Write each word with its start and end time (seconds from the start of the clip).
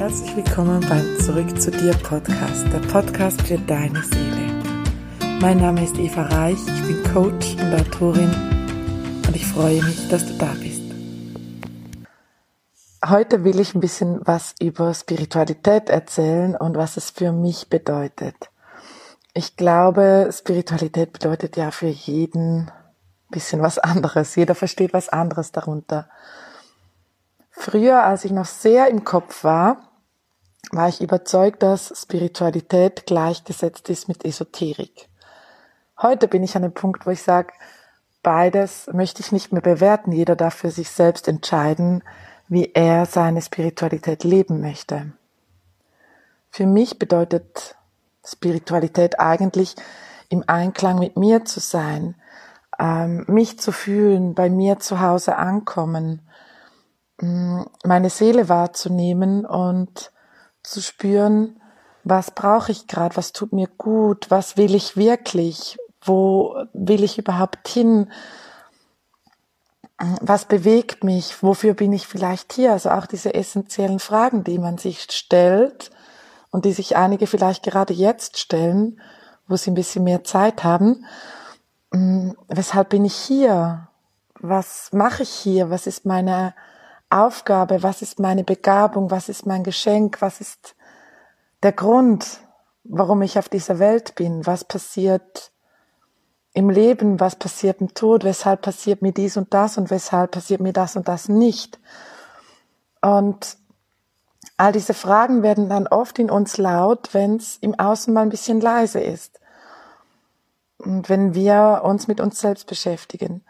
Herzlich 0.00 0.34
willkommen 0.34 0.80
beim 0.88 1.18
Zurück 1.20 1.60
zu 1.60 1.70
dir 1.70 1.92
Podcast, 1.92 2.64
der 2.72 2.78
Podcast 2.90 3.42
für 3.42 3.58
deine 3.58 4.02
Seele. 4.02 4.48
Mein 5.42 5.58
Name 5.58 5.84
ist 5.84 5.98
Eva 5.98 6.22
Reich, 6.22 6.56
ich 6.56 6.82
bin 6.86 7.12
Coach 7.12 7.56
und 7.60 7.74
Autorin 7.74 8.30
und 9.26 9.36
ich 9.36 9.46
freue 9.46 9.82
mich, 9.84 10.08
dass 10.08 10.24
du 10.24 10.38
da 10.38 10.54
bist. 10.58 10.80
Heute 13.06 13.44
will 13.44 13.60
ich 13.60 13.74
ein 13.74 13.82
bisschen 13.82 14.22
was 14.24 14.54
über 14.58 14.94
Spiritualität 14.94 15.90
erzählen 15.90 16.56
und 16.56 16.78
was 16.78 16.96
es 16.96 17.10
für 17.10 17.32
mich 17.32 17.68
bedeutet. 17.68 18.48
Ich 19.34 19.58
glaube, 19.58 20.30
Spiritualität 20.32 21.12
bedeutet 21.12 21.58
ja 21.58 21.70
für 21.70 21.88
jeden 21.88 22.60
ein 22.60 22.72
bisschen 23.28 23.60
was 23.60 23.78
anderes. 23.78 24.34
Jeder 24.34 24.54
versteht 24.54 24.94
was 24.94 25.10
anderes 25.10 25.52
darunter. 25.52 26.08
Früher, 27.50 28.02
als 28.04 28.24
ich 28.24 28.32
noch 28.32 28.46
sehr 28.46 28.88
im 28.88 29.04
Kopf 29.04 29.44
war, 29.44 29.89
war 30.70 30.88
ich 30.88 31.00
überzeugt, 31.00 31.62
dass 31.62 31.92
Spiritualität 32.00 33.06
gleichgesetzt 33.06 33.88
ist 33.88 34.08
mit 34.08 34.24
Esoterik. 34.24 35.08
Heute 36.00 36.28
bin 36.28 36.42
ich 36.42 36.56
an 36.56 36.62
dem 36.62 36.72
Punkt, 36.72 37.06
wo 37.06 37.10
ich 37.10 37.22
sage, 37.22 37.52
beides 38.22 38.88
möchte 38.92 39.20
ich 39.20 39.32
nicht 39.32 39.52
mehr 39.52 39.62
bewerten. 39.62 40.12
Jeder 40.12 40.36
darf 40.36 40.54
für 40.54 40.70
sich 40.70 40.90
selbst 40.90 41.28
entscheiden, 41.28 42.02
wie 42.48 42.72
er 42.74 43.06
seine 43.06 43.42
Spiritualität 43.42 44.24
leben 44.24 44.60
möchte. 44.60 45.12
Für 46.50 46.66
mich 46.66 46.98
bedeutet 46.98 47.76
Spiritualität 48.24 49.20
eigentlich 49.20 49.76
im 50.28 50.44
Einklang 50.46 50.98
mit 50.98 51.16
mir 51.16 51.44
zu 51.44 51.60
sein, 51.60 52.14
ähm, 52.78 53.24
mich 53.28 53.58
zu 53.58 53.72
fühlen, 53.72 54.34
bei 54.34 54.48
mir 54.50 54.78
zu 54.78 55.00
Hause 55.00 55.36
ankommen, 55.36 56.22
mm, 57.20 57.62
meine 57.84 58.10
Seele 58.10 58.48
wahrzunehmen 58.48 59.44
und 59.44 60.12
zu 60.62 60.80
spüren, 60.80 61.60
was 62.04 62.30
brauche 62.30 62.72
ich 62.72 62.86
gerade, 62.86 63.16
was 63.16 63.32
tut 63.32 63.52
mir 63.52 63.68
gut, 63.78 64.30
was 64.30 64.56
will 64.56 64.74
ich 64.74 64.96
wirklich, 64.96 65.78
wo 66.02 66.56
will 66.72 67.04
ich 67.04 67.18
überhaupt 67.18 67.68
hin, 67.68 68.10
was 70.20 70.46
bewegt 70.46 71.04
mich, 71.04 71.42
wofür 71.42 71.74
bin 71.74 71.92
ich 71.92 72.06
vielleicht 72.06 72.54
hier, 72.54 72.72
also 72.72 72.90
auch 72.90 73.06
diese 73.06 73.34
essentiellen 73.34 73.98
Fragen, 73.98 74.44
die 74.44 74.58
man 74.58 74.78
sich 74.78 75.02
stellt 75.10 75.90
und 76.50 76.64
die 76.64 76.72
sich 76.72 76.96
einige 76.96 77.26
vielleicht 77.26 77.62
gerade 77.62 77.92
jetzt 77.92 78.38
stellen, 78.38 79.00
wo 79.46 79.56
sie 79.56 79.70
ein 79.70 79.74
bisschen 79.74 80.04
mehr 80.04 80.24
Zeit 80.24 80.64
haben. 80.64 81.04
Mm, 81.90 82.30
weshalb 82.48 82.90
bin 82.90 83.04
ich 83.04 83.14
hier? 83.14 83.88
Was 84.38 84.90
mache 84.92 85.22
ich 85.22 85.30
hier? 85.30 85.68
Was 85.68 85.86
ist 85.86 86.06
meine 86.06 86.54
Aufgabe? 87.10 87.82
Was 87.82 88.02
ist 88.02 88.18
meine 88.18 88.44
Begabung? 88.44 89.10
Was 89.10 89.28
ist 89.28 89.46
mein 89.46 89.64
Geschenk? 89.64 90.22
Was 90.22 90.40
ist 90.40 90.74
der 91.62 91.72
Grund, 91.72 92.40
warum 92.84 93.22
ich 93.22 93.38
auf 93.38 93.48
dieser 93.48 93.78
Welt 93.78 94.14
bin? 94.14 94.46
Was 94.46 94.64
passiert 94.64 95.52
im 96.52 96.70
Leben? 96.70 97.20
Was 97.20 97.36
passiert 97.36 97.80
im 97.80 97.94
Tod? 97.94 98.24
Weshalb 98.24 98.62
passiert 98.62 99.02
mir 99.02 99.12
dies 99.12 99.36
und 99.36 99.52
das 99.52 99.76
und 99.76 99.90
weshalb 99.90 100.30
passiert 100.30 100.60
mir 100.60 100.72
das 100.72 100.96
und 100.96 101.08
das 101.08 101.28
nicht? 101.28 101.78
Und 103.02 103.58
All 104.60 104.72
diese 104.72 104.92
Fragen 104.92 105.42
werden 105.42 105.70
dann 105.70 105.86
oft 105.86 106.18
in 106.18 106.30
uns 106.30 106.58
laut, 106.58 107.14
wenn 107.14 107.36
es 107.36 107.56
im 107.62 107.78
Außen 107.78 108.12
mal 108.12 108.20
ein 108.20 108.28
bisschen 108.28 108.60
leise 108.60 109.00
ist. 109.00 109.40
Und 110.76 111.08
wenn 111.08 111.32
wir 111.32 111.80
uns 111.82 112.08
mit 112.08 112.20
uns 112.20 112.40
selbst 112.40 112.66
beschäftigen. 112.66 113.42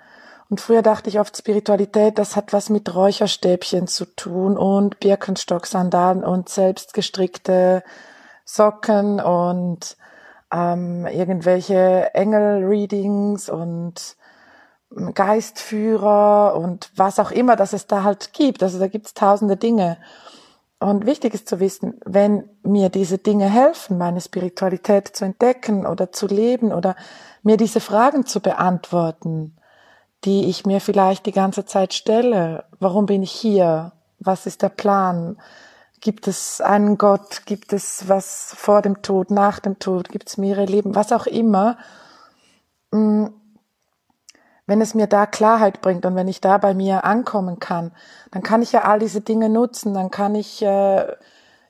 Und 0.50 0.60
früher 0.60 0.82
dachte 0.82 1.08
ich 1.08 1.20
oft, 1.20 1.36
Spiritualität, 1.36 2.18
das 2.18 2.34
hat 2.34 2.52
was 2.52 2.70
mit 2.70 2.92
Räucherstäbchen 2.92 3.86
zu 3.86 4.04
tun 4.04 4.58
und 4.58 4.98
Birkenstock-Sandalen 4.98 6.24
und 6.24 6.48
selbstgestrickte 6.48 7.84
Socken 8.44 9.20
und 9.20 9.96
ähm, 10.52 11.06
irgendwelche 11.06 12.12
Engel-Readings 12.14 13.48
und 13.48 14.16
Geistführer 15.14 16.56
und 16.56 16.90
was 16.96 17.20
auch 17.20 17.30
immer, 17.30 17.54
dass 17.54 17.72
es 17.72 17.86
da 17.86 18.02
halt 18.02 18.32
gibt. 18.32 18.64
Also 18.64 18.80
da 18.80 18.88
gibt 18.88 19.06
es 19.06 19.14
tausende 19.14 19.56
Dinge. 19.56 19.98
Und 20.80 21.06
wichtig 21.06 21.32
ist 21.32 21.48
zu 21.48 21.60
wissen, 21.60 22.00
wenn 22.04 22.48
mir 22.64 22.88
diese 22.88 23.18
Dinge 23.18 23.48
helfen, 23.48 23.98
meine 23.98 24.20
Spiritualität 24.20 25.14
zu 25.14 25.26
entdecken 25.26 25.86
oder 25.86 26.10
zu 26.10 26.26
leben 26.26 26.72
oder 26.72 26.96
mir 27.44 27.56
diese 27.56 27.78
Fragen 27.78 28.26
zu 28.26 28.40
beantworten, 28.40 29.54
die 30.24 30.48
ich 30.48 30.66
mir 30.66 30.80
vielleicht 30.80 31.26
die 31.26 31.32
ganze 31.32 31.64
Zeit 31.64 31.94
stelle. 31.94 32.64
Warum 32.78 33.06
bin 33.06 33.22
ich 33.22 33.32
hier? 33.32 33.92
Was 34.18 34.46
ist 34.46 34.62
der 34.62 34.68
Plan? 34.68 35.38
Gibt 36.00 36.28
es 36.28 36.60
einen 36.60 36.98
Gott? 36.98 37.42
Gibt 37.46 37.72
es 37.72 38.08
was 38.08 38.54
vor 38.56 38.82
dem 38.82 39.02
Tod, 39.02 39.30
nach 39.30 39.60
dem 39.60 39.78
Tod? 39.78 40.08
Gibt 40.08 40.28
es 40.28 40.36
mehrere 40.36 40.66
Leben? 40.66 40.94
Was 40.94 41.12
auch 41.12 41.26
immer. 41.26 41.78
Mm, 42.90 43.26
wenn 44.70 44.80
es 44.80 44.94
mir 44.94 45.08
da 45.08 45.26
Klarheit 45.26 45.80
bringt 45.80 46.06
und 46.06 46.14
wenn 46.14 46.28
ich 46.28 46.40
da 46.40 46.56
bei 46.56 46.74
mir 46.74 47.04
ankommen 47.04 47.58
kann, 47.58 47.90
dann 48.30 48.44
kann 48.44 48.62
ich 48.62 48.70
ja 48.70 48.82
all 48.82 49.00
diese 49.00 49.20
Dinge 49.20 49.48
nutzen, 49.48 49.94
dann 49.94 50.12
kann 50.12 50.36
ich 50.36 50.62
äh, 50.62 51.06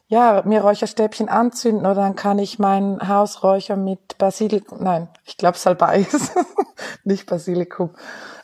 ja 0.08 0.42
mir 0.44 0.60
Räucherstäbchen 0.60 1.30
anzünden 1.30 1.86
oder 1.86 2.02
dann 2.02 2.14
kann 2.14 2.38
ich 2.38 2.58
mein 2.58 3.08
Haus 3.08 3.42
räuchern 3.42 3.84
mit 3.84 4.18
Basilikum, 4.18 4.82
nein, 4.82 5.08
ich 5.24 5.38
glaube 5.38 5.56
Salbei 5.56 6.00
ist 6.12 6.32
nicht 7.04 7.26
Basilikum. 7.26 7.88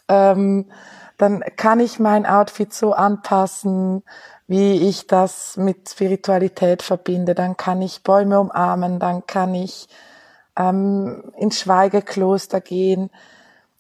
Ähm, 0.09 0.71
dann 1.19 1.43
kann 1.57 1.81
ich 1.81 1.99
mein 1.99 2.27
Outfit 2.27 2.73
so 2.73 2.93
anpassen, 2.93 4.03
wie 4.47 4.89
ich 4.89 5.07
das 5.07 5.57
mit 5.57 5.89
Spiritualität 5.89 6.83
verbinde. 6.83 7.35
Dann 7.35 7.57
kann 7.57 7.83
ich 7.83 8.03
Bäume 8.03 8.41
umarmen, 8.41 8.99
dann 8.99 9.27
kann 9.27 9.55
ich 9.55 9.89
ähm, 10.57 11.33
ins 11.37 11.61
Schweigekloster 11.61 12.61
gehen 12.61 13.11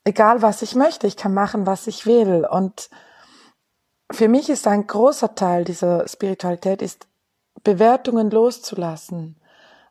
egal 0.06 0.40
was 0.40 0.62
ich 0.62 0.74
möchte, 0.74 1.06
ich 1.06 1.16
kann 1.18 1.34
machen, 1.34 1.66
was 1.66 1.86
ich 1.86 2.06
will. 2.06 2.46
Und 2.48 2.88
für 4.10 4.28
mich 4.28 4.48
ist 4.48 4.66
ein 4.66 4.86
großer 4.86 5.34
Teil 5.34 5.64
dieser 5.64 6.08
Spiritualität 6.08 6.80
ist, 6.80 7.06
Bewertungen 7.64 8.30
loszulassen. 8.30 9.36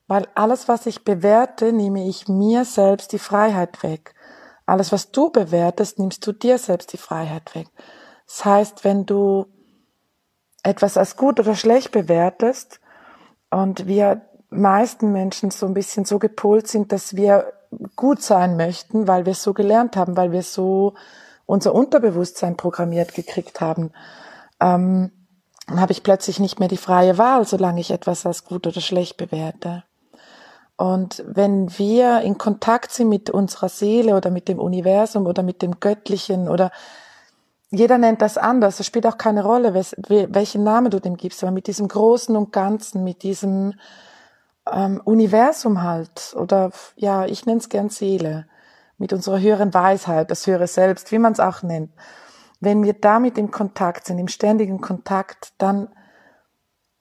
Weil 0.07 0.27
alles, 0.35 0.67
was 0.67 0.85
ich 0.85 1.03
bewerte, 1.03 1.73
nehme 1.73 2.07
ich 2.07 2.27
mir 2.27 2.63
selbst 2.63 3.11
die 3.11 3.19
Freiheit 3.19 3.83
weg. 3.83 4.15
Alles, 4.65 4.91
was 4.91 5.11
du 5.11 5.29
bewertest, 5.29 5.99
nimmst 5.99 6.25
du 6.25 6.31
dir 6.31 6.57
selbst 6.57 6.93
die 6.93 6.97
Freiheit 6.97 7.53
weg. 7.55 7.67
Das 8.27 8.45
heißt, 8.45 8.83
wenn 8.83 9.05
du 9.05 9.45
etwas 10.63 10.97
als 10.97 11.15
gut 11.15 11.39
oder 11.39 11.55
schlecht 11.55 11.91
bewertest 11.91 12.79
und 13.51 13.85
wir 13.85 14.21
meisten 14.49 15.11
Menschen 15.11 15.51
so 15.51 15.65
ein 15.67 15.73
bisschen 15.73 16.05
so 16.05 16.17
gepolt 16.17 16.67
sind, 16.67 16.91
dass 16.91 17.15
wir 17.15 17.53
gut 17.95 18.21
sein 18.21 18.57
möchten, 18.57 19.07
weil 19.07 19.25
wir 19.25 19.31
es 19.31 19.43
so 19.43 19.53
gelernt 19.53 19.95
haben, 19.95 20.17
weil 20.17 20.31
wir 20.31 20.43
so 20.43 20.95
unser 21.45 21.73
Unterbewusstsein 21.73 22.57
programmiert 22.57 23.13
gekriegt 23.13 23.61
haben, 23.61 23.91
ähm, 24.59 25.11
dann 25.67 25.81
habe 25.81 25.91
ich 25.91 26.03
plötzlich 26.03 26.39
nicht 26.39 26.59
mehr 26.59 26.69
die 26.69 26.77
freie 26.77 27.17
Wahl, 27.17 27.45
solange 27.45 27.81
ich 27.81 27.91
etwas 27.91 28.25
als 28.25 28.45
gut 28.45 28.67
oder 28.67 28.81
schlecht 28.81 29.17
bewerte. 29.17 29.83
Und 30.77 31.23
wenn 31.27 31.77
wir 31.77 32.21
in 32.21 32.37
Kontakt 32.37 32.91
sind 32.91 33.09
mit 33.09 33.29
unserer 33.29 33.69
Seele 33.69 34.15
oder 34.15 34.29
mit 34.29 34.47
dem 34.47 34.59
Universum 34.59 35.25
oder 35.25 35.41
mit 35.41 35.61
dem 35.61 35.79
Göttlichen 35.79 36.49
oder 36.49 36.71
jeder 37.69 37.97
nennt 37.97 38.21
das 38.21 38.37
anders, 38.37 38.79
es 38.79 38.85
spielt 38.85 39.07
auch 39.07 39.17
keine 39.17 39.43
Rolle, 39.43 39.73
welchen 39.73 40.63
Namen 40.63 40.91
du 40.91 40.99
dem 40.99 41.17
gibst, 41.17 41.43
aber 41.43 41.51
mit 41.51 41.67
diesem 41.67 41.87
Großen 41.87 42.35
und 42.35 42.51
Ganzen, 42.51 43.03
mit 43.03 43.23
diesem 43.23 43.73
ähm, 44.71 45.01
Universum 45.03 45.81
halt 45.81 46.35
oder 46.37 46.71
ja, 46.95 47.25
ich 47.25 47.45
nenne 47.45 47.59
es 47.59 47.69
gern 47.69 47.89
Seele, 47.89 48.47
mit 48.97 49.13
unserer 49.13 49.39
höheren 49.39 49.73
Weisheit, 49.73 50.31
das 50.31 50.47
höhere 50.47 50.67
Selbst, 50.67 51.11
wie 51.11 51.19
man 51.19 51.33
es 51.33 51.39
auch 51.39 51.63
nennt. 51.63 51.91
Wenn 52.59 52.83
wir 52.83 52.93
damit 52.93 53.37
im 53.37 53.51
Kontakt 53.51 54.05
sind, 54.05 54.19
im 54.19 54.29
ständigen 54.29 54.79
Kontakt, 54.79 55.53
dann 55.57 55.89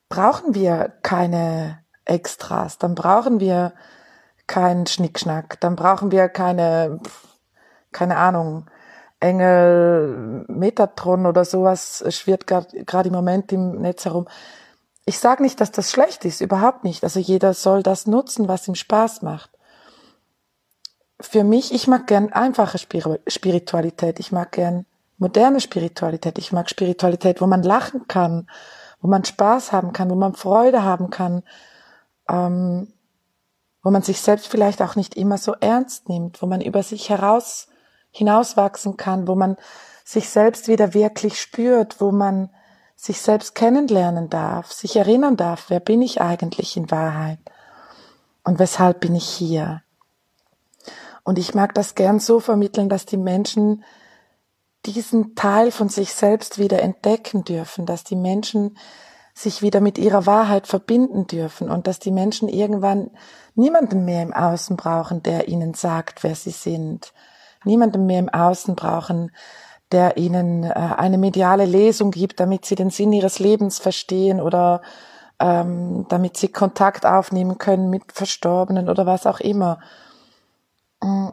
brauchen 0.08 0.54
wir 0.54 0.92
keine 1.02 1.83
Extras, 2.04 2.78
dann 2.78 2.94
brauchen 2.94 3.40
wir 3.40 3.72
keinen 4.46 4.86
Schnickschnack, 4.86 5.58
dann 5.60 5.76
brauchen 5.76 6.10
wir 6.10 6.28
keine, 6.28 7.00
keine 7.92 8.16
Ahnung, 8.16 8.66
Engel, 9.20 10.44
Metatron 10.48 11.24
oder 11.24 11.44
sowas 11.44 12.04
schwirrt 12.10 12.46
gerade 12.46 13.08
im 13.08 13.14
Moment 13.14 13.52
im 13.52 13.80
Netz 13.80 14.04
herum. 14.04 14.28
Ich 15.06 15.18
sage 15.18 15.42
nicht, 15.42 15.60
dass 15.60 15.70
das 15.70 15.90
schlecht 15.90 16.24
ist, 16.24 16.40
überhaupt 16.42 16.84
nicht. 16.84 17.04
Also 17.04 17.20
jeder 17.20 17.54
soll 17.54 17.82
das 17.82 18.06
nutzen, 18.06 18.48
was 18.48 18.68
ihm 18.68 18.74
Spaß 18.74 19.22
macht. 19.22 19.50
Für 21.20 21.44
mich, 21.44 21.72
ich 21.72 21.86
mag 21.86 22.06
gern 22.06 22.32
einfache 22.32 22.78
Spiritualität, 22.78 24.20
ich 24.20 24.30
mag 24.32 24.52
gern 24.52 24.84
moderne 25.16 25.60
Spiritualität, 25.60 26.38
ich 26.38 26.52
mag 26.52 26.68
Spiritualität, 26.68 27.40
wo 27.40 27.46
man 27.46 27.62
lachen 27.62 28.08
kann, 28.08 28.48
wo 29.00 29.08
man 29.08 29.24
Spaß 29.24 29.72
haben 29.72 29.92
kann, 29.92 30.10
wo 30.10 30.16
man 30.16 30.34
Freude 30.34 30.82
haben 30.82 31.08
kann, 31.08 31.42
ähm, 32.28 32.92
wo 33.82 33.90
man 33.90 34.02
sich 34.02 34.20
selbst 34.20 34.48
vielleicht 34.48 34.80
auch 34.82 34.96
nicht 34.96 35.14
immer 35.14 35.38
so 35.38 35.54
ernst 35.60 36.08
nimmt, 36.08 36.40
wo 36.40 36.46
man 36.46 36.60
über 36.60 36.82
sich 36.82 37.10
heraus 37.10 37.68
hinauswachsen 38.10 38.96
kann, 38.96 39.28
wo 39.28 39.34
man 39.34 39.56
sich 40.04 40.28
selbst 40.28 40.68
wieder 40.68 40.94
wirklich 40.94 41.40
spürt, 41.40 42.00
wo 42.00 42.12
man 42.12 42.50
sich 42.96 43.20
selbst 43.20 43.54
kennenlernen 43.54 44.30
darf, 44.30 44.72
sich 44.72 44.96
erinnern 44.96 45.36
darf, 45.36 45.66
wer 45.68 45.80
bin 45.80 46.00
ich 46.00 46.20
eigentlich 46.20 46.76
in 46.76 46.90
Wahrheit 46.90 47.38
und 48.44 48.58
weshalb 48.58 49.00
bin 49.00 49.14
ich 49.14 49.28
hier. 49.28 49.82
Und 51.24 51.38
ich 51.38 51.54
mag 51.54 51.74
das 51.74 51.94
gern 51.94 52.20
so 52.20 52.38
vermitteln, 52.40 52.88
dass 52.88 53.06
die 53.06 53.16
Menschen 53.16 53.82
diesen 54.86 55.34
Teil 55.34 55.70
von 55.70 55.88
sich 55.88 56.12
selbst 56.12 56.58
wieder 56.58 56.82
entdecken 56.82 57.44
dürfen, 57.44 57.86
dass 57.86 58.04
die 58.04 58.16
Menschen 58.16 58.76
sich 59.34 59.62
wieder 59.62 59.80
mit 59.80 59.98
ihrer 59.98 60.26
Wahrheit 60.26 60.68
verbinden 60.68 61.26
dürfen 61.26 61.68
und 61.68 61.88
dass 61.88 61.98
die 61.98 62.12
Menschen 62.12 62.48
irgendwann 62.48 63.10
niemanden 63.56 64.04
mehr 64.04 64.22
im 64.22 64.32
Außen 64.32 64.76
brauchen, 64.76 65.22
der 65.22 65.48
ihnen 65.48 65.74
sagt, 65.74 66.22
wer 66.22 66.36
sie 66.36 66.50
sind. 66.50 67.12
Niemanden 67.64 68.06
mehr 68.06 68.20
im 68.20 68.28
Außen 68.28 68.76
brauchen, 68.76 69.32
der 69.90 70.16
ihnen 70.16 70.64
äh, 70.64 70.72
eine 70.72 71.18
mediale 71.18 71.64
Lesung 71.64 72.12
gibt, 72.12 72.38
damit 72.38 72.64
sie 72.64 72.76
den 72.76 72.90
Sinn 72.90 73.12
ihres 73.12 73.40
Lebens 73.40 73.78
verstehen 73.80 74.40
oder 74.40 74.82
ähm, 75.40 76.06
damit 76.08 76.36
sie 76.36 76.48
Kontakt 76.48 77.04
aufnehmen 77.04 77.58
können 77.58 77.90
mit 77.90 78.12
Verstorbenen 78.12 78.88
oder 78.88 79.04
was 79.04 79.26
auch 79.26 79.40
immer. 79.40 79.80
Mhm. 81.02 81.32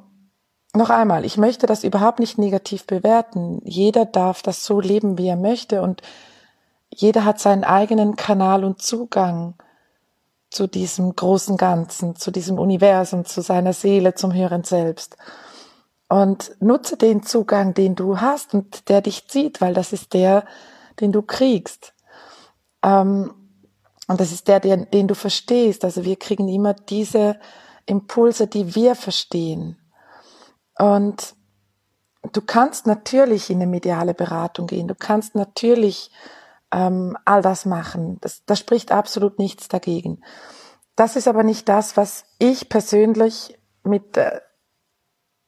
Noch 0.74 0.90
einmal, 0.90 1.26
ich 1.26 1.36
möchte 1.36 1.68
das 1.68 1.84
überhaupt 1.84 2.20
nicht 2.20 2.38
negativ 2.38 2.88
bewerten. 2.88 3.60
Jeder 3.66 4.06
darf 4.06 4.42
das 4.42 4.64
so 4.64 4.80
leben, 4.80 5.18
wie 5.18 5.28
er 5.28 5.36
möchte 5.36 5.82
und 5.82 6.02
jeder 6.94 7.26
hat 7.26 7.40
seinen 7.40 7.64
eigenen 7.64 8.16
Kanal 8.16 8.64
und 8.64 8.82
Zugang 8.82 9.56
zu 10.50 10.68
diesem 10.68 11.16
großen 11.16 11.56
Ganzen, 11.58 12.16
zu 12.16 12.30
diesem 12.30 12.60
Universum, 12.60 13.26
zu 13.26 13.42
seiner 13.42 13.74
Seele, 13.74 14.14
zum 14.16 14.34
höheren 14.34 14.64
Selbst. 14.64 15.16
Und 16.10 16.52
nutze 16.60 16.98
den 16.98 17.24
Zugang, 17.24 17.74
den 17.74 17.96
du 17.96 18.20
hast 18.20 18.54
und 18.54 18.90
der 18.90 19.02
dich 19.02 19.30
zieht, 19.30 19.62
weil 19.62 19.74
das 19.74 19.94
ist 19.94 20.14
der, 20.14 20.44
den 21.00 21.14
du 21.14 21.22
kriegst. 21.22 21.94
Ähm, 22.84 23.34
und 24.08 24.20
das 24.20 24.34
ist 24.34 24.50
der, 24.50 24.60
den, 24.60 24.90
den 24.92 25.08
du 25.08 25.16
verstehst. 25.16 25.86
Also 25.86 26.04
wir 26.04 26.18
kriegen 26.18 26.50
immer 26.50 26.74
diese 26.74 27.40
Impulse, 27.86 28.48
die 28.48 28.76
wir 28.76 28.96
verstehen. 28.96 29.78
Und 30.78 31.34
du 32.34 32.42
kannst 32.42 32.88
natürlich 32.88 33.50
in 33.50 33.62
eine 33.62 33.68
mediale 33.68 34.14
Beratung 34.14 34.68
gehen. 34.68 34.90
Du 34.90 34.96
kannst 34.96 35.34
natürlich 35.34 36.12
ähm, 36.72 37.18
all 37.26 37.42
das 37.42 37.66
machen. 37.66 38.18
Das, 38.22 38.44
das 38.46 38.60
spricht 38.60 38.92
absolut 38.92 39.40
nichts 39.40 39.68
dagegen. 39.68 40.22
Das 40.96 41.16
ist 41.16 41.28
aber 41.28 41.44
nicht 41.44 41.70
das, 41.70 41.98
was 41.98 42.26
ich 42.40 42.70
persönlich 42.70 43.58
mit 43.84 44.18
äh, 44.18 44.42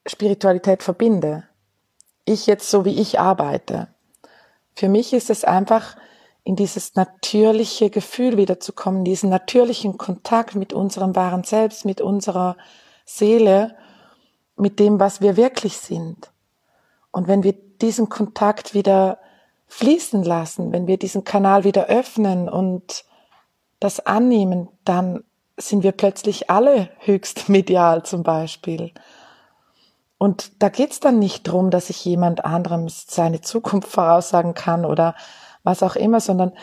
Spiritualität 0.08 0.84
verbinde. 0.84 1.48
Ich 2.25 2.48
jetzt 2.48 2.70
so, 2.70 2.86
wie 2.86 3.00
ich 3.00 3.20
arbeite. 3.20 3.90
Für 4.75 4.90
mich 4.90 5.14
ist 5.14 5.30
es 5.30 5.44
einfach, 5.44 5.96
in 6.44 6.56
dieses 6.56 6.96
natürliche 6.96 7.90
Gefühl 7.90 8.38
wiederzukommen, 8.38 9.06
diesen 9.06 9.30
natürlichen 9.30 9.98
Kontakt 9.98 10.56
mit 10.56 10.74
unserem 10.74 11.16
wahren 11.16 11.44
Selbst, 11.44 11.86
mit 11.86 12.02
unserer 12.02 12.58
Seele, 13.06 13.78
mit 14.58 14.80
dem, 14.80 15.00
was 15.00 15.22
wir 15.22 15.38
wirklich 15.38 15.78
sind. 15.78 16.31
Und 17.12 17.28
wenn 17.28 17.44
wir 17.44 17.54
diesen 17.54 18.10
Kontakt 18.10 18.74
wieder 18.74 19.20
fließen 19.74 20.24
lassen, 20.24 20.72
wenn 20.72 20.86
wir 20.86 20.98
diesen 20.98 21.24
Kanal 21.24 21.64
wieder 21.64 21.88
öffnen 21.88 22.48
und 22.48 23.06
das 23.80 24.00
annehmen, 24.06 24.70
dann 24.86 25.24
sind 25.58 25.81
wir 25.81 25.94
plötzlich 25.94 26.50
alle 26.52 26.90
höchst 27.00 27.50
medial 27.50 28.04
zum 28.04 28.22
Beispiel. 28.22 28.92
Und 30.20 30.62
da 30.62 30.70
geht's 30.70 31.00
dann 31.00 31.18
nicht 31.18 31.44
drum, 31.44 31.72
dass 31.72 31.90
ich 31.90 32.06
jemand 32.06 32.46
anderem 32.46 32.88
seine 32.88 33.42
Zukunft 33.42 33.90
voraussagen 33.90 34.54
kann 34.54 34.86
oder 34.86 35.16
was 35.64 35.81
auch 35.81 35.96
immer, 35.96 36.20
sondern 36.20 36.54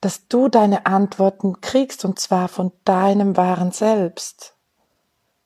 dass 0.00 0.26
du 0.26 0.48
deine 0.48 0.86
Antworten 0.86 1.60
kriegst 1.60 2.04
und 2.04 2.18
zwar 2.18 2.48
von 2.48 2.72
deinem 2.84 3.36
wahren 3.36 3.70
Selbst, 3.70 4.56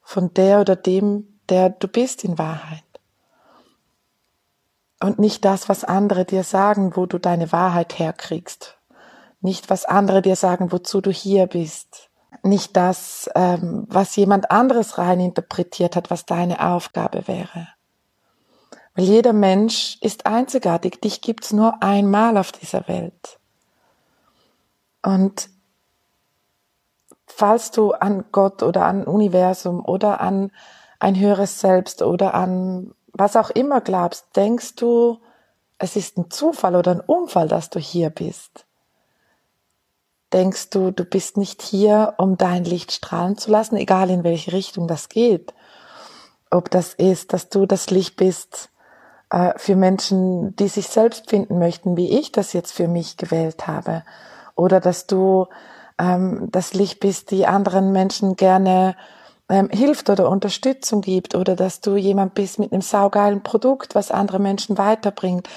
von 0.01 0.33
der 0.33 0.61
oder 0.61 0.75
dem, 0.75 1.39
der 1.51 1.69
du 1.69 1.87
bist 1.87 2.25
in 2.25 2.39
Wahrheit 2.39 2.94
und 5.05 5.19
nicht 5.19 5.45
das, 5.45 5.69
was 5.69 5.85
andere 5.85 6.25
dir 6.25 6.45
sagen, 6.45 6.97
wo 6.97 7.05
du 7.05 7.19
deine 7.19 7.53
Wahrheit 7.53 7.99
herkriegst. 7.99 8.79
Nicht, 9.43 9.69
was 9.69 9.85
andere 9.85 10.23
dir 10.23 10.35
sagen, 10.35 10.73
wozu 10.73 11.03
du 11.03 11.11
hier 11.11 11.47
bist. 11.47 12.09
Nicht 12.43 12.75
das, 12.75 13.29
ähm, 13.35 13.85
was 13.87 14.17
jemand 14.17 14.51
anderes 14.51 14.97
rein 14.97 15.21
interpretiert 15.21 15.95
hat, 15.95 16.11
was 16.11 16.25
deine 16.25 16.67
Aufgabe 16.67 17.29
wäre. 17.29 17.69
Weil 18.95 19.05
jeder 19.05 19.35
Mensch 19.35 19.99
ist 20.01 20.25
einzigartig. 20.25 21.03
Dich 21.03 21.21
gibt's 21.21 21.53
nur 21.53 21.83
einmal 21.83 22.39
auf 22.39 22.51
dieser 22.51 22.89
Welt. 22.89 23.39
Und 25.03 25.51
falls 27.27 27.73
du 27.73 27.93
an 27.93 28.25
Gott 28.33 28.63
oder 28.63 28.87
an 28.87 29.05
Universum 29.05 29.85
oder 29.85 30.23
an 30.23 30.51
ein 30.99 31.15
höheres 31.15 31.61
Selbst 31.61 32.01
oder 32.01 32.33
an 32.33 32.95
was 33.15 33.37
auch 33.37 33.51
immer 33.51 33.81
glaubst, 33.81 34.27
denkst 34.37 34.75
du, 34.75 35.19
es 35.79 35.97
ist 35.97 36.19
ein 36.19 36.31
Zufall 36.31 36.77
oder 36.77 36.91
ein 36.91 37.01
Unfall, 37.01 37.49
dass 37.49 37.71
du 37.71 37.79
hier 37.79 38.11
bist? 38.11 38.67
Denkst 40.33 40.71
du, 40.71 40.91
du 40.91 41.05
bist 41.05 41.37
nicht 41.37 41.63
hier, 41.63 42.15
um 42.19 42.37
dein 42.37 42.65
Licht 42.65 42.91
strahlen 42.91 43.39
zu 43.39 43.51
lassen, 43.51 43.77
egal 43.77 44.11
in 44.11 44.25
welche 44.25 44.53
Richtung 44.53 44.89
das 44.89 45.09
geht? 45.09 45.55
Ob 46.51 46.71
das 46.71 46.95
ist, 46.95 47.33
dass 47.33 47.49
du 47.49 47.67
das 47.67 47.91
Licht 47.91 48.17
bist 48.17 48.71
äh, 49.31 49.53
für 49.57 49.77
Menschen, 49.77 50.57
die 50.57 50.69
sich 50.69 50.89
selbst 50.89 51.31
finden 51.31 51.59
möchten, 51.61 51.97
wie 51.97 52.19
ich 52.19 52.33
das 52.33 52.53
jetzt 52.53 52.73
für 52.73 52.89
mich 52.89 53.17
gewählt 53.17 53.69
habe, 53.69 54.03
oder 54.57 54.81
dass 54.81 55.07
du 55.07 55.47
ähm, 55.99 56.49
das 56.51 56.75
Licht 56.75 56.99
bist, 56.99 57.31
die 57.31 57.47
anderen 57.47 57.93
Menschen 57.93 58.35
gerne 58.35 58.97
ähm, 59.49 59.69
hilft 59.71 60.09
oder 60.11 60.29
Unterstützung 60.31 61.01
gibt 61.01 61.35
oder 61.35 61.57
dass 61.57 61.81
du 61.81 61.97
jemand 61.97 62.35
bist 62.35 62.59
mit 62.59 62.73
einem 62.73 62.83
saugeilen 62.83 63.43
Produkt, 63.43 63.95
was 63.95 64.11
andere 64.11 64.39
Menschen 64.39 64.79
weiterbringt 64.79 65.49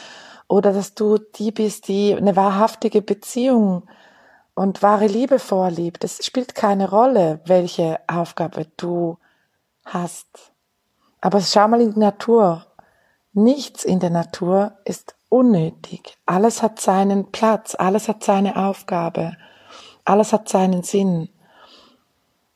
oder 0.48 0.74
dass 0.74 0.94
du 0.94 1.18
die 1.18 1.52
bist, 1.52 1.88
die 1.88 2.16
eine 2.16 2.36
wahrhaftige 2.36 3.02
Beziehung 3.02 3.84
und 4.56 4.82
wahre 4.82 5.08
Liebe 5.08 5.40
vorliebt. 5.40 6.04
Es 6.04 6.26
spielt 6.26 6.56
keine 6.56 6.90
Rolle, 6.90 7.42
welche 7.46 8.00
Aufgabe 8.08 8.68
du 8.78 9.18
hast. 9.86 10.52
Aber 11.22 11.42
schau 11.42 11.68
mal 11.68 11.82
in 11.82 11.94
die 11.94 12.00
Natur. 12.00 12.66
Nichts 13.34 13.84
in 13.84 14.00
der 14.00 14.10
Natur 14.10 14.78
ist 14.84 15.16
unnötig. 15.30 16.18
Alles 16.26 16.64
hat 16.64 16.80
seinen 16.80 17.32
Platz, 17.32 17.76
alles 17.76 18.08
hat 18.08 18.24
seine 18.24 18.56
Aufgabe, 18.56 19.38
alles 20.06 20.34
hat 20.34 20.50
seinen 20.50 20.84
Sinn. 20.84 21.30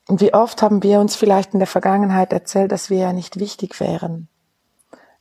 Und 0.08 0.22
wie 0.22 0.34
oft 0.34 0.62
haben 0.62 0.84
wir 0.84 1.00
uns 1.00 1.15
vielleicht 1.15 1.53
in 1.53 1.60
der 1.60 1.67
Vergangenheit 1.67 2.34
erzählt, 2.34 2.72
dass 2.72 2.89
wir 2.89 2.98
ja 2.98 3.13
nicht 3.13 3.39
wichtig 3.39 3.79
wären? 3.79 4.27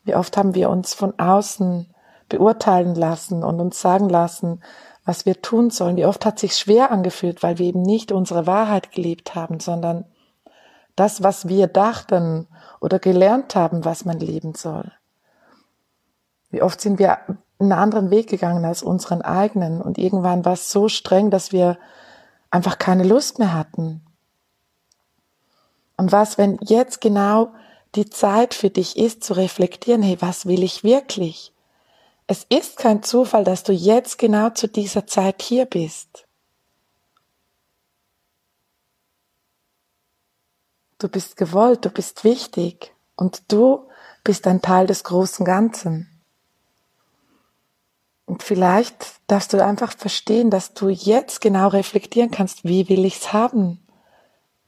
Wie 0.04 0.14
oft 0.14 0.36
haben 0.36 0.54
wir 0.54 0.70
uns 0.70 0.94
von 0.94 1.18
außen 1.18 1.94
beurteilen 2.28 2.94
lassen 2.94 3.44
und 3.44 3.60
uns 3.60 3.80
sagen 3.80 4.08
lassen, 4.08 4.62
was 5.04 5.26
wir 5.26 5.42
tun 5.42 5.70
sollen? 5.70 5.96
Wie 5.96 6.06
oft 6.06 6.24
hat 6.24 6.38
sich 6.38 6.56
schwer 6.56 6.90
angefühlt, 6.90 7.42
weil 7.42 7.58
wir 7.58 7.66
eben 7.66 7.82
nicht 7.82 8.12
unsere 8.12 8.46
Wahrheit 8.46 8.92
gelebt 8.92 9.34
haben, 9.34 9.60
sondern 9.60 10.06
das, 10.96 11.22
was 11.22 11.48
wir 11.48 11.66
dachten 11.66 12.46
oder 12.80 12.98
gelernt 12.98 13.54
haben, 13.54 13.84
was 13.84 14.04
man 14.04 14.18
leben 14.18 14.54
soll. 14.54 14.92
Wie 16.50 16.62
oft 16.62 16.80
sind 16.80 16.98
wir 16.98 17.18
einen 17.58 17.72
anderen 17.72 18.10
Weg 18.10 18.28
gegangen 18.28 18.64
als 18.64 18.82
unseren 18.82 19.22
eigenen 19.22 19.80
und 19.80 19.98
irgendwann 19.98 20.44
war 20.44 20.54
es 20.54 20.70
so 20.70 20.88
streng, 20.88 21.30
dass 21.30 21.52
wir 21.52 21.78
einfach 22.50 22.78
keine 22.78 23.04
Lust 23.04 23.38
mehr 23.38 23.54
hatten, 23.54 24.02
und 26.00 26.12
was, 26.12 26.38
wenn 26.38 26.58
jetzt 26.62 27.02
genau 27.02 27.52
die 27.94 28.08
Zeit 28.08 28.54
für 28.54 28.70
dich 28.70 28.96
ist, 28.96 29.22
zu 29.22 29.34
reflektieren, 29.34 30.00
hey, 30.00 30.16
was 30.18 30.46
will 30.46 30.62
ich 30.62 30.82
wirklich? 30.82 31.52
Es 32.26 32.46
ist 32.48 32.78
kein 32.78 33.02
Zufall, 33.02 33.44
dass 33.44 33.64
du 33.64 33.74
jetzt 33.74 34.16
genau 34.16 34.48
zu 34.48 34.66
dieser 34.66 35.06
Zeit 35.06 35.42
hier 35.42 35.66
bist. 35.66 36.26
Du 40.96 41.06
bist 41.06 41.36
gewollt, 41.36 41.84
du 41.84 41.90
bist 41.90 42.24
wichtig 42.24 42.94
und 43.14 43.42
du 43.52 43.86
bist 44.24 44.46
ein 44.46 44.62
Teil 44.62 44.86
des 44.86 45.04
großen 45.04 45.44
Ganzen. 45.44 46.08
Und 48.24 48.42
vielleicht 48.42 49.20
darfst 49.26 49.52
du 49.52 49.62
einfach 49.62 49.92
verstehen, 49.92 50.48
dass 50.48 50.72
du 50.72 50.88
jetzt 50.88 51.42
genau 51.42 51.68
reflektieren 51.68 52.30
kannst, 52.30 52.64
wie 52.64 52.88
will 52.88 53.04
ich's 53.04 53.34
haben? 53.34 53.80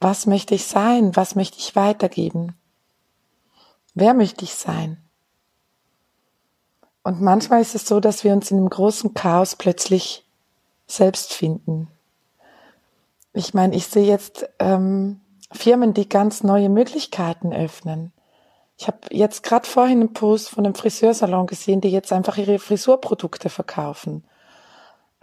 Was 0.03 0.25
möchte 0.25 0.53
ich 0.53 0.65
sein? 0.65 1.15
Was 1.15 1.35
möchte 1.35 1.57
ich 1.59 1.77
weitergeben? 1.77 2.57
Wer 3.93 4.13
möchte 4.13 4.43
ich 4.43 4.53
sein? 4.53 4.97
Und 7.03 7.21
manchmal 7.21 7.61
ist 7.61 7.73
es 7.73 7.87
so, 7.87 8.01
dass 8.01 8.25
wir 8.25 8.33
uns 8.33 8.51
in 8.51 8.57
einem 8.57 8.69
großen 8.69 9.13
Chaos 9.13 9.55
plötzlich 9.55 10.25
selbst 10.87 11.31
finden. 11.33 11.87
Ich 13.31 13.53
meine, 13.53 13.75
ich 13.75 13.87
sehe 13.87 14.05
jetzt 14.05 14.49
ähm, 14.59 15.21
Firmen, 15.53 15.93
die 15.93 16.09
ganz 16.09 16.43
neue 16.43 16.67
Möglichkeiten 16.67 17.53
öffnen. 17.53 18.11
Ich 18.77 18.87
habe 18.87 18.99
jetzt 19.09 19.43
gerade 19.43 19.67
vorhin 19.67 20.01
einen 20.01 20.13
Post 20.13 20.49
von 20.49 20.65
einem 20.65 20.75
Friseursalon 20.75 21.47
gesehen, 21.47 21.79
die 21.79 21.89
jetzt 21.91 22.11
einfach 22.11 22.37
ihre 22.37 22.59
Frisurprodukte 22.59 23.49
verkaufen. 23.49 24.25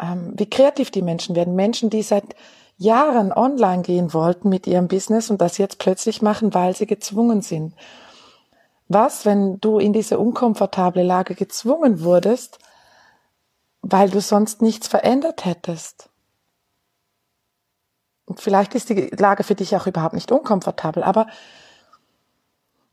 ähm, 0.01 0.33
wie 0.37 0.49
kreativ 0.49 0.91
die 0.91 1.03
Menschen 1.03 1.37
werden. 1.37 1.55
Menschen, 1.55 1.91
die 1.91 2.03
seit 2.03 2.35
Jahren 2.81 3.31
online 3.31 3.83
gehen 3.83 4.15
wollten 4.15 4.49
mit 4.49 4.67
ihrem 4.67 4.89
Business 4.89 5.31
und 5.31 5.43
das 5.43 5.59
jetzt 5.59 5.79
plötzlich 5.79 6.23
machen, 6.23 6.55
weil 6.55 6.75
sie 6.75 6.87
gezwungen 6.87 7.43
sind. 7.43 7.75
Was, 8.89 9.27
wenn 9.27 9.61
du 9.61 9.79
in 9.79 9.93
diese 9.93 10.19
unkomfortable 10.19 11.03
Lage 11.03 11.35
gezwungen 11.35 12.03
wurdest, 12.03 12.59
weil 13.83 14.09
du 14.09 14.23
sonst 14.23 14.63
nichts 14.63 14.89
verändert 14.89 15.45
hättest? 15.45 16.09
Und 18.25 18.41
vielleicht 18.41 18.75
ist 18.75 18.89
die 18.89 19.11
Lage 19.11 19.45
für 19.45 19.55
dich 19.55 19.77
auch 19.77 19.87
überhaupt 19.87 20.15
nicht 20.15 20.33
unkomfortabel, 20.33 21.03
aber 21.03 21.27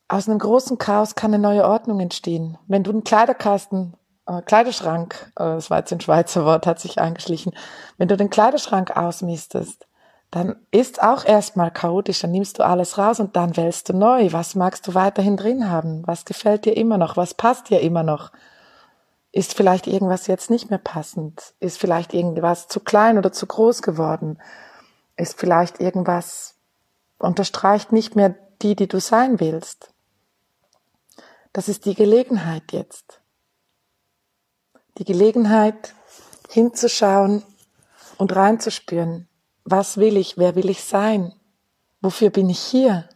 aus 0.09 0.27
einem 0.27 0.39
großen 0.39 0.77
Chaos 0.77 1.15
kann 1.15 1.33
eine 1.33 1.41
neue 1.41 1.65
Ordnung 1.65 2.01
entstehen. 2.01 2.57
Wenn 2.67 2.83
du 2.83 2.91
einen 2.91 3.05
Kleiderkasten 3.05 3.93
äh, 4.27 4.41
Kleiderschrank, 4.41 5.31
äh, 5.35 5.43
das 5.43 5.69
war 5.69 5.79
jetzt 5.79 5.91
ein 5.91 6.01
Schweizer 6.01 6.45
Wort, 6.45 6.67
hat 6.67 6.79
sich 6.79 6.99
eingeschlichen. 6.99 7.53
Wenn 7.97 8.07
du 8.07 8.17
den 8.17 8.29
Kleiderschrank 8.29 8.95
ausmistest, 8.95 9.87
dann 10.29 10.57
ist 10.71 11.01
auch 11.01 11.23
erstmal 11.23 11.71
chaotisch, 11.71 12.19
dann 12.19 12.31
nimmst 12.31 12.59
du 12.59 12.63
alles 12.63 12.97
raus 12.97 13.19
und 13.19 13.35
dann 13.37 13.55
wählst 13.55 13.87
du 13.89 13.93
neu. 13.93 14.33
Was 14.33 14.55
magst 14.55 14.85
du 14.87 14.93
weiterhin 14.93 15.37
drin 15.37 15.69
haben? 15.69 16.05
Was 16.05 16.25
gefällt 16.25 16.65
dir 16.65 16.75
immer 16.75 16.97
noch? 16.97 17.15
Was 17.15 17.33
passt 17.33 17.69
dir 17.69 17.79
immer 17.79 18.03
noch? 18.03 18.31
Ist 19.31 19.53
vielleicht 19.53 19.87
irgendwas 19.87 20.27
jetzt 20.27 20.49
nicht 20.49 20.69
mehr 20.69 20.79
passend? 20.79 21.53
Ist 21.59 21.79
vielleicht 21.79 22.13
irgendwas 22.13 22.67
zu 22.67 22.81
klein 22.81 23.17
oder 23.17 23.31
zu 23.31 23.45
groß 23.47 23.81
geworden? 23.81 24.39
Ist 25.15 25.39
vielleicht 25.39 25.79
irgendwas 25.79 26.55
unterstreicht 27.19 27.91
nicht 27.93 28.15
mehr 28.15 28.35
die, 28.61 28.75
die 28.75 28.87
du 28.87 28.99
sein 28.99 29.39
willst? 29.39 29.93
Das 31.53 31.69
ist 31.69 31.85
die 31.85 31.95
Gelegenheit 31.95 32.71
jetzt 32.71 33.21
die 34.97 35.05
Gelegenheit 35.05 35.93
hinzuschauen 36.49 37.43
und 38.17 38.35
reinzuspüren, 38.35 39.27
was 39.63 39.97
will 39.97 40.17
ich, 40.17 40.37
wer 40.37 40.55
will 40.55 40.69
ich 40.69 40.83
sein, 40.83 41.33
wofür 42.01 42.29
bin 42.29 42.49
ich 42.49 42.59
hier. 42.59 43.07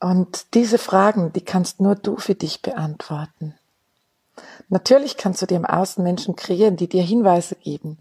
Und 0.00 0.54
diese 0.54 0.78
Fragen, 0.78 1.32
die 1.32 1.40
kannst 1.40 1.80
nur 1.80 1.96
du 1.96 2.16
für 2.16 2.36
dich 2.36 2.62
beantworten. 2.62 3.58
Natürlich 4.68 5.16
kannst 5.16 5.42
du 5.42 5.46
dir 5.46 5.56
im 5.56 5.66
Außen 5.66 6.04
Menschen 6.04 6.36
kreieren, 6.36 6.76
die 6.76 6.88
dir 6.88 7.02
Hinweise 7.02 7.56
geben. 7.56 7.98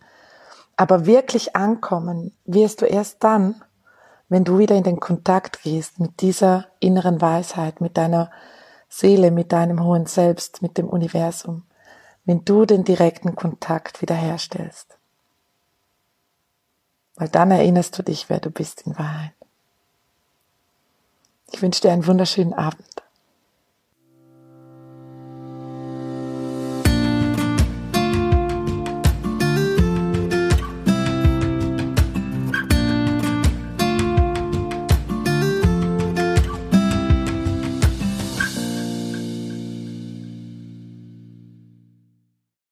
Aber 0.75 1.07
wirklich 1.07 1.55
ankommen 1.55 2.35
wirst 2.45 2.81
du 2.81 2.85
erst 2.85 3.23
dann, 3.23 3.63
wenn 4.29 4.43
du 4.43 4.57
wieder 4.59 4.75
in 4.75 4.83
den 4.83 4.99
Kontakt 4.99 5.63
gehst 5.63 5.99
mit 5.99 6.21
dieser 6.21 6.67
inneren 6.79 7.21
Weisheit, 7.21 7.81
mit 7.81 7.97
deiner 7.97 8.29
Seele, 8.89 9.31
mit 9.31 9.51
deinem 9.51 9.83
hohen 9.83 10.05
Selbst, 10.05 10.61
mit 10.61 10.77
dem 10.77 10.87
Universum, 10.87 11.63
wenn 12.25 12.43
du 12.43 12.65
den 12.65 12.83
direkten 12.83 13.35
Kontakt 13.35 14.01
wiederherstellst. 14.01 14.97
Weil 17.15 17.29
dann 17.29 17.51
erinnerst 17.51 17.97
du 17.97 18.03
dich, 18.03 18.29
wer 18.29 18.39
du 18.39 18.51
bist 18.51 18.81
in 18.85 18.97
Wahrheit. 18.97 19.33
Ich 21.51 21.61
wünsche 21.61 21.81
dir 21.81 21.91
einen 21.91 22.05
wunderschönen 22.05 22.53
Abend. 22.53 22.96